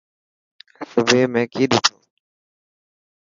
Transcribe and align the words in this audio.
سڀني 0.91 1.21
۾ 1.33 1.41
ڪئي 1.53 1.65
ڏٺو. 1.71 1.91